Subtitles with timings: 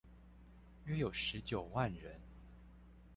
[0.87, 2.19] 約有十九萬人